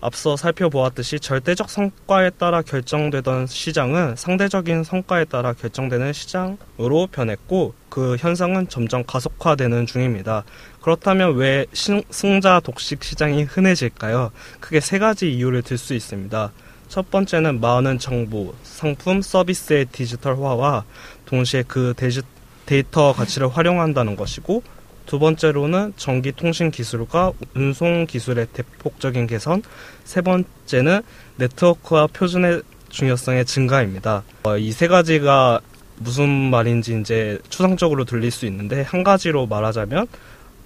[0.00, 8.66] 앞서 살펴보았듯이 절대적 성과에 따라 결정되던 시장은 상대적인 성과에 따라 결정되는 시장으로 변했고 그 현상은
[8.68, 10.44] 점점 가속화되는 중입니다.
[10.82, 14.30] 그렇다면 왜 신- 승자 독식 시장이 흔해질까요?
[14.60, 16.52] 크게 세 가지 이유를 들 수 있습니다.
[16.88, 20.84] 첫 번째는 많은 정보, 상품, 서비스의 디지털화와
[21.26, 22.22] 동시에 그 데지,
[22.66, 24.62] 데이터 가치를 활용한다는 것이고
[25.06, 29.62] 두 번째로는 전기 통신 기술과 운송 기술의 대폭적인 개선,
[30.04, 31.02] 세 번째는
[31.36, 34.22] 네트워크와 표준의 중요성의 증가입니다.
[34.58, 35.60] 이세 가지가
[35.98, 40.06] 무슨 말인지 이제 추상적으로 들릴 수 있는데 한 가지로 말하자면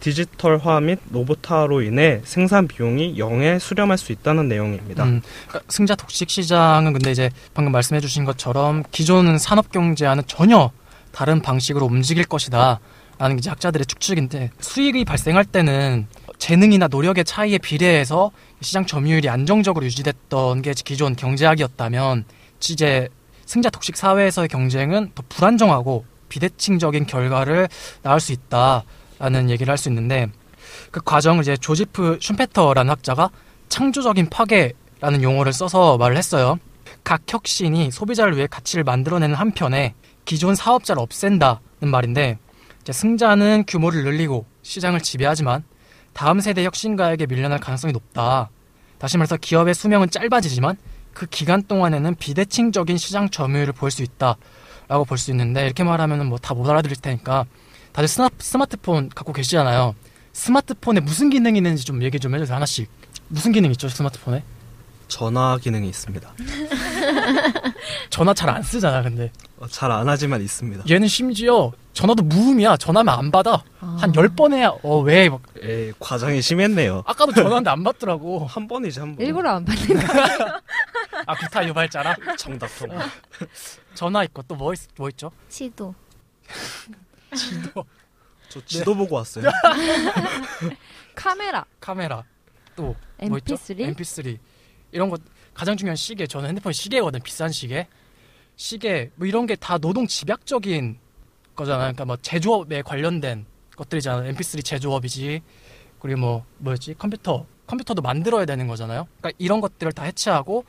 [0.05, 5.03] 디지털화 및 로봇화로 인해 생산 비용이 0에 수렴할 수 있다는 내용입니다.
[5.05, 10.71] 음, 그러니까 승자 독식 시장은 근데 이제 방금 말씀해 주신 것처럼 기존 산업 경제와는 전혀
[11.11, 12.81] 다른 방식으로 움직일 것이다.
[13.17, 20.61] 라는 게 학자들의 추측인데 수익이 발생할 때는 재능이나 노력의 차이에 비례해서 시장 점유율이 안정적으로 유지됐던
[20.61, 22.27] 게 기존 경제학이었다면
[22.59, 23.09] 이제
[23.47, 27.69] 승자 독식 사회에서의 경쟁은 더 불안정하고 비대칭적인 결과를
[28.03, 28.85] 낳을 수 있다
[29.19, 30.29] 라는 얘기를 할 수 있는데
[30.91, 33.31] 그 과정을 이제 조지프 슌페터라는 학자가
[33.69, 36.59] 창조적인 파괴라는 용어를 써서 말을 했어요.
[37.03, 42.39] 각 혁신이 소비자를 위해 가치를 만들어내는 한편에 기존 사업자를 없앤다는 말인데
[42.81, 45.65] 이제 승자는 규모를 늘리고 시장을 지배하지만
[46.13, 48.51] 다음 세대 혁신가에게 밀려날 가능성이 높다.
[48.99, 50.77] 다시 말해서 기업의 수명은 짧아지지만
[51.13, 54.37] 그 기간 동안에는 비대칭적인 시장 점유율을 볼 수 있다
[54.89, 57.45] 라고 볼 수 있는데 이렇게 말하면 뭐 다 못 알아들을 테니까
[57.95, 59.95] 다들 스마, 스마트폰 갖고 계시잖아요.
[60.33, 62.91] 스마트폰에 무슨 기능이 있는지 좀 얘기 좀 해주세요 하나씩.
[63.29, 64.43] 무슨 기능 있죠 스마트폰에?
[65.07, 66.35] 전화 기능이 있습니다.
[68.11, 70.85] 전화 잘 안 쓰잖아 근데 어, 잘안 하지만 있습니다.
[70.91, 75.31] 얘는 심지어 전화도 무음이야 전화하면 안 받아 한열번 해야 어왜
[75.63, 77.05] 에 과장이 심했네요.
[77.07, 79.25] 아까도 전화했는데 안 받더라고 한 번이지 한 번.
[79.25, 80.61] 일부러 안 받는 거.
[81.27, 83.07] 아 구타 유발자라 정답 통화.
[83.95, 84.75] 전화 있고 또뭐뭐
[85.11, 85.95] 있죠 시도.
[87.35, 87.85] 지도.
[88.49, 89.45] 저 지도 보고 왔어요.
[91.15, 92.25] 카메라, 카메라.
[92.77, 92.95] 또
[93.29, 93.55] 뭐 있죠?
[93.55, 93.95] MP3.
[93.97, 94.39] MP3
[94.93, 95.17] 이런 거
[95.55, 96.27] 가장 중요한 시계.
[96.27, 97.87] 저는 핸드폰 시계거든 비싼 시계.
[98.57, 100.99] 시계 뭐 이런 게 다 노동 집약적인
[101.57, 101.83] 거잖아요.
[101.93, 104.33] 그러니까 뭐 제조업에 관련된 것들이잖아요.
[104.35, 105.43] MP3 제조업이지.
[106.01, 106.95] 그리고 뭐 뭐였지?
[106.95, 107.47] 컴퓨터.
[107.67, 109.07] 컴퓨터도 만들어야 되는 거잖아요.
[109.21, 110.65] 그러니까 이런 것들을 다 해체하고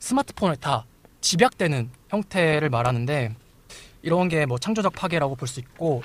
[0.00, 0.84] 스마트폰을 다
[1.20, 3.36] 집약되는 형태를 말하는데
[4.04, 6.02] 이런 게 뭐 창조적 파괴라고 볼 수 있고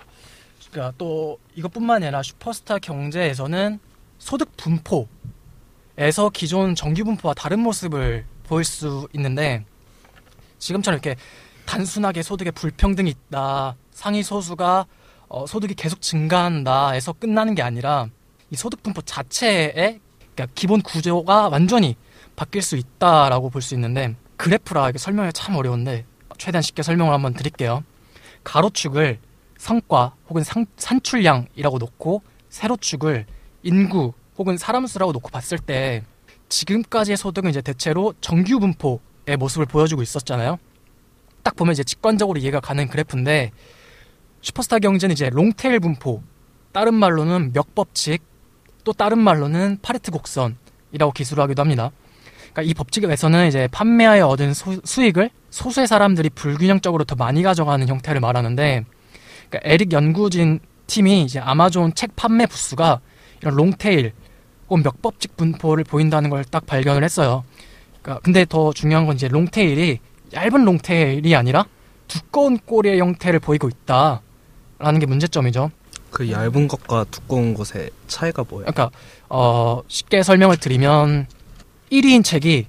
[0.71, 3.79] 그러니까 또 이것뿐만이 아니라 슈퍼스타 경제에서는
[4.19, 9.65] 소득 분포에서 기존 정규 분포와 다른 모습을 보일 수 있는데
[10.59, 11.19] 지금처럼 이렇게
[11.65, 14.85] 단순하게 소득의 불평등이 있다 상위 소수가
[15.29, 18.07] 어, 소득이 계속 증가한다에서 끝나는 게 아니라
[18.49, 19.99] 이 소득 분포 자체의
[20.35, 21.95] 그러니까 기본 구조가 완전히
[22.35, 26.05] 바뀔 수 있다라고 볼 수 있는데 그래프라 이게 설명이 참 어려운데
[26.37, 27.83] 최대한 쉽게 설명을 한번 드릴게요.
[28.43, 29.19] 가로축을
[29.57, 33.25] 성과 혹은 상, 산출량이라고 놓고 세로축을
[33.63, 36.03] 인구 혹은 사람 수라고 놓고 봤을 때
[36.47, 40.57] 지금까지의 소득은 이제 대체로 정규 분포의 모습을 보여주고 있었잖아요.
[41.43, 43.51] 딱 보면 이제 직관적으로 이해가 가는 그래프인데
[44.41, 46.23] 슈퍼스타 경제는 이제 롱테일 분포,
[46.71, 48.23] 다른 말로는 멱법칙,
[48.83, 51.91] 또 다른 말로는 파레트 곡선이라고 기술하기도 합니다.
[52.51, 58.21] 그러니까 이 법칙에서는 이제 판매하여 얻은 소- 수익을 소수의 사람들이 불균형적으로 더 많이 가져가는 형태를
[58.21, 58.85] 말하는데
[59.49, 62.99] 그러니까 에릭 연구진 팀이 이제 아마존 책 판매 부수가
[63.41, 64.13] 이런 롱테일
[64.69, 67.43] 혹은 멱법칙 분포를 보인다는 걸 딱 발견을 했어요.
[68.01, 69.99] 그러니까 근데 더 중요한 건 이제 롱테일이
[70.33, 71.65] 얇은 롱테일이 아니라
[72.07, 75.71] 두꺼운 꼬리의 형태를 보이고 있다라는 게 문제점이죠.
[76.11, 78.65] 그 얇은 것과 두꺼운 것의 차이가 뭐예요?
[78.71, 78.89] 그러니까
[79.29, 81.27] 어, 쉽게 설명을 드리면
[81.91, 82.67] 1위인 책이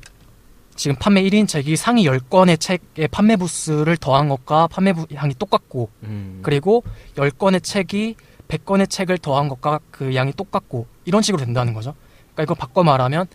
[0.77, 5.91] 지금 판매 1위인 책이 상위 10권의 책의 판매 부수를 더한 것과 판매 부 양이 똑같고
[6.05, 6.41] 음.
[6.43, 6.83] 그리고
[7.17, 8.17] 10권의 책이
[8.49, 11.95] 100권의 책을 더한 것과 그 양이 똑같고 이런 식으로 된다는 거죠.
[12.33, 13.27] 그러니까 이거 바꿔 말하면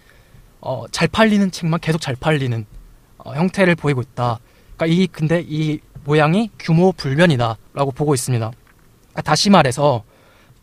[0.59, 2.65] 어, 잘 팔리는 책만 계속 잘 팔리는
[3.19, 4.39] 어, 형태를 보이고 있다.
[4.75, 8.49] 그러니까 이 근데 이 모양이 규모 불변이다라고 보고 있습니다.
[8.49, 10.03] 그러니까 다시 말해서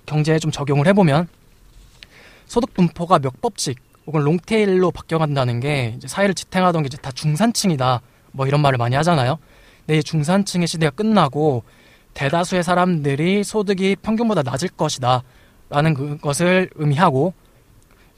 [0.06, 1.28] 경제에 좀 적용을 해보면
[2.46, 8.00] 소득 분포가 몇 법칙 혹은 롱테일로 바뀌어간다는 게 이제 사회를 지탱하던 게 이제 다 중산층이다
[8.32, 9.38] 뭐 이런 말을 많이 하잖아요.
[9.86, 11.62] 근데 이 중산층의 시대가 끝나고
[12.14, 15.22] 대다수의 사람들이 소득이 평균보다 낮을 것이다
[15.70, 17.32] 라는 그것을 의미하고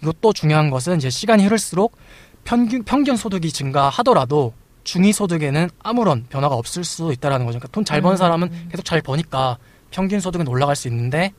[0.03, 1.97] 이것도 중요한 것은 이제 시간이 흐를수록
[2.44, 7.59] 평균, 평균 소득이 증가하더라도 중위 소득에는 아무런 변화가 없을 수 있다라는 거죠.
[7.59, 9.57] 그러니까 돈 잘 버는 사람은 계속 잘 버니까
[9.90, 11.33] 평균 소득은 올라갈 수 있는데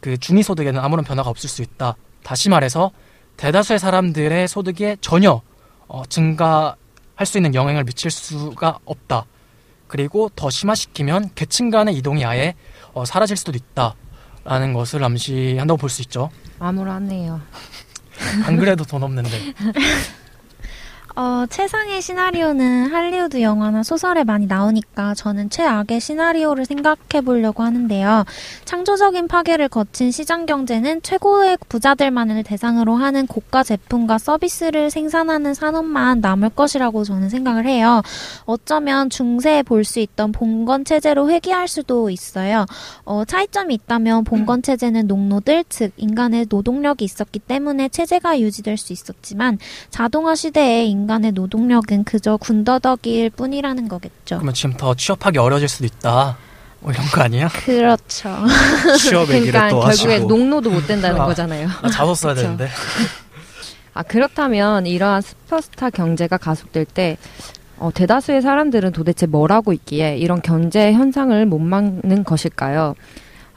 [0.00, 1.96] 그 중위 소득에는 아무런 변화가 없을 수 있다.
[2.22, 2.90] 다시 말해서
[3.36, 5.40] 대다수의 사람들의 소득에 전혀
[5.86, 6.76] 어, 증가할
[7.24, 9.26] 수 있는 영향을 미칠 수가 없다.
[9.86, 12.54] 그리고 더 심화시키면 계층 간의 이동이 아예
[12.92, 16.30] 어, 사라질 수도 있다라는 것을 암시한다고 볼 수 있죠.
[16.58, 17.40] 암울하네요.
[18.46, 19.30] 안 그래도 돈 없는데.
[21.16, 28.24] 어, 최상의 시나리오는 할리우드 영화나 소설에 많이 나오니까 저는 최악의 시나리오를 생각해 보려고 하는데요.
[28.64, 36.50] 창조적인 파괴를 거친 시장 경제는 최고의 부자들만을 대상으로 하는 고가 제품과 서비스를 생산하는 산업만 남을
[36.50, 38.02] 것이라고 저는 생각을 해요.
[38.44, 42.64] 어쩌면 중세에 볼 수 있던 봉건 체제로 회귀할 수도 있어요.
[43.04, 49.58] 어, 차이점이 있다면 봉건 체제는 농노들 즉 인간의 노동력이 있었기 때문에 체제가 유지될 수 있었지만
[49.90, 54.36] 자동화 시대에 인 간의 노동력은 그저 군더더기일 뿐이라는 거겠죠.
[54.36, 56.36] 그러면 지금 더 취업하기 어려질 수도 있다.
[56.80, 57.48] 뭐 이런 거 아니야?
[57.48, 58.30] 그렇죠.
[59.00, 61.24] 취업 얘기를 그러니까 또 결국에 하시고 농노도 못 된다는 아.
[61.26, 61.68] 거잖아요.
[61.82, 62.34] 나 자소 써야.
[62.34, 62.68] 되는데.
[63.94, 67.16] 아 그렇다면 이러한 슈퍼스타 경제가 가속될 때
[67.78, 72.94] 어, 대다수의 사람들은 도대체 뭘 하고 있기에 이런 경제 현상을 못 막는 것일까요?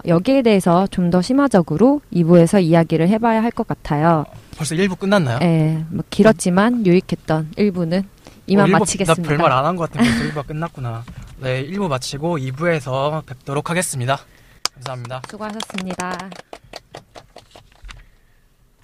[0.06, 4.26] 여기에 대해서 좀 더 심화적으로 2부에서 이야기를 해봐야 할 것 같아요.
[4.58, 5.40] 벌써 1부 끝났나요?
[5.42, 8.04] 예, 뭐 길었지만 유익했던 1부는
[8.48, 9.22] 이만 어, 일부- 마치겠습니다.
[9.22, 11.04] 나 별말 안 한 것 같은데 1부가 끝났구나.
[11.40, 14.20] 네, 1부 마치고 2부에서 뵙도록 하겠습니다.
[14.76, 15.22] 감사합니다.
[15.30, 16.30] 수고하셨습니다.